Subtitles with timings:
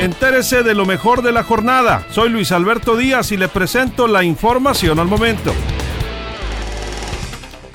[0.00, 2.04] Entérese de lo mejor de la jornada.
[2.10, 5.54] Soy Luis Alberto Díaz y le presento la información al momento.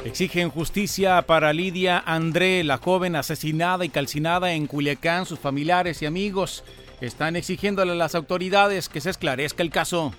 [0.03, 5.25] Exigen justicia para Lidia André, la joven asesinada y calcinada en Culiacán.
[5.25, 6.65] Sus familiares y amigos
[6.99, 10.13] están exigiéndole a las autoridades que se esclarezca el caso.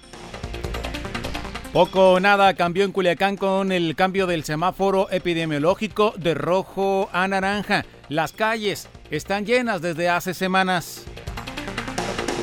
[1.75, 7.29] Poco o nada cambió en Culiacán con el cambio del semáforo epidemiológico de rojo a
[7.29, 7.85] naranja.
[8.09, 11.05] Las calles están llenas desde hace semanas.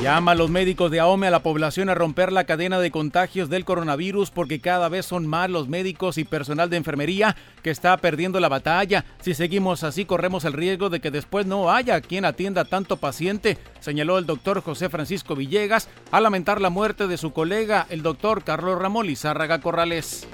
[0.02, 3.50] Llama a los médicos de AOME a la población a romper la cadena de contagios
[3.50, 7.34] del coronavirus porque cada vez son más los médicos y personal de enfermería
[7.64, 9.04] que está perdiendo la batalla.
[9.20, 13.58] Si seguimos así corremos el riesgo de que después no haya quien atienda tanto paciente,
[13.80, 18.44] señaló el doctor José Francisco Villegas al lamentar la muerte de su colega, el doctor
[18.44, 20.28] Carlos Ramón Lizárraga Corrales.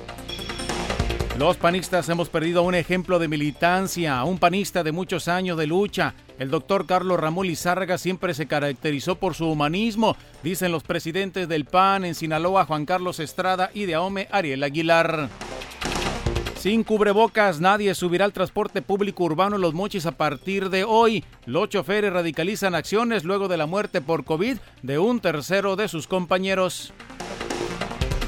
[1.38, 6.14] Los panistas hemos perdido un ejemplo de militancia, un panista de muchos años de lucha.
[6.38, 11.64] El doctor Carlos Ramón Lizárraga siempre se caracterizó por su humanismo, dicen los presidentes del
[11.64, 15.28] PAN en Sinaloa, Juan Carlos Estrada y de AOME, Ariel Aguilar.
[16.56, 21.24] Sin cubrebocas, nadie subirá al transporte público urbano en Los Mochis a partir de hoy.
[21.46, 26.06] Los choferes radicalizan acciones luego de la muerte por COVID de un tercero de sus
[26.06, 26.92] compañeros.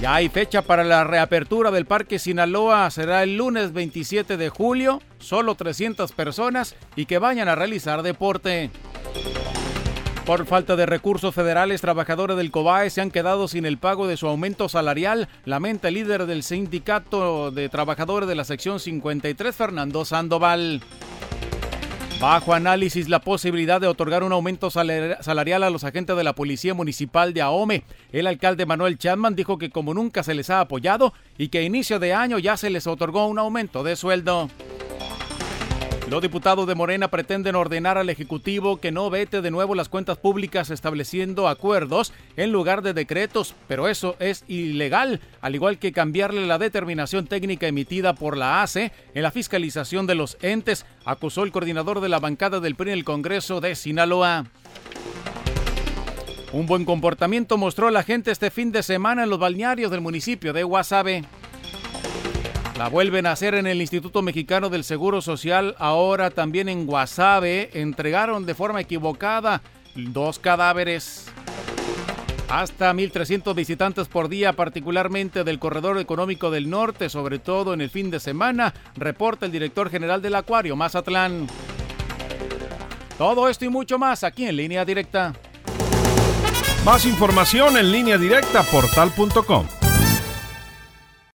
[0.00, 2.90] Ya hay fecha para la reapertura del Parque Sinaloa.
[2.90, 5.00] Será el lunes 27 de julio.
[5.18, 8.70] Solo 300 personas y que vayan a realizar deporte.
[10.26, 14.16] Por falta de recursos federales, trabajadores del COBAE se han quedado sin el pago de
[14.16, 20.04] su aumento salarial, lamenta el líder del sindicato de trabajadores de la sección 53, Fernando
[20.04, 20.82] Sandoval.
[22.18, 26.72] Bajo análisis la posibilidad de otorgar un aumento salarial a los agentes de la Policía
[26.72, 27.84] Municipal de Ahome.
[28.10, 31.62] El alcalde Manuel Chapman dijo que como nunca se les ha apoyado y que a
[31.62, 34.48] inicio de año ya se les otorgó un aumento de sueldo.
[36.08, 40.16] Los diputados de Morena pretenden ordenar al Ejecutivo que no vete de nuevo las cuentas
[40.18, 46.46] públicas estableciendo acuerdos en lugar de decretos, pero eso es ilegal, al igual que cambiarle
[46.46, 51.50] la determinación técnica emitida por la ACE en la fiscalización de los entes, acusó el
[51.50, 54.44] coordinador de la bancada del PRI en el Congreso de Sinaloa.
[56.52, 60.52] Un buen comportamiento mostró la gente este fin de semana en los balnearios del municipio
[60.52, 61.24] de Guasave.
[62.78, 67.70] La vuelven a hacer en el Instituto Mexicano del Seguro Social, ahora también en Guasave.
[67.72, 69.62] Entregaron de forma equivocada
[69.94, 71.26] dos cadáveres.
[72.50, 77.88] Hasta 1.300 visitantes por día, particularmente del Corredor Económico del Norte, sobre todo en el
[77.88, 81.46] fin de semana, reporta el director general del Acuario, Mazatlán.
[83.16, 85.32] Todo esto y mucho más aquí en línea directa.
[86.84, 89.66] Más información en línea directa portal.com.